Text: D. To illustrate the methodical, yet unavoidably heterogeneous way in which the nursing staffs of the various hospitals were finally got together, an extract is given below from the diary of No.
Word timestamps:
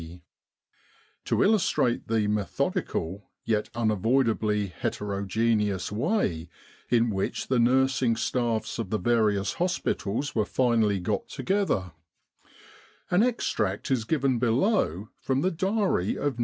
D. 0.01 0.23
To 1.25 1.43
illustrate 1.43 2.07
the 2.07 2.25
methodical, 2.25 3.29
yet 3.45 3.69
unavoidably 3.75 4.65
heterogeneous 4.69 5.91
way 5.91 6.49
in 6.89 7.11
which 7.11 7.49
the 7.49 7.59
nursing 7.59 8.15
staffs 8.15 8.79
of 8.79 8.89
the 8.89 8.97
various 8.97 9.53
hospitals 9.61 10.33
were 10.33 10.43
finally 10.43 10.99
got 10.99 11.29
together, 11.29 11.91
an 13.11 13.21
extract 13.21 13.91
is 13.91 14.03
given 14.03 14.39
below 14.39 15.09
from 15.19 15.41
the 15.41 15.51
diary 15.51 16.17
of 16.17 16.39
No. 16.39 16.39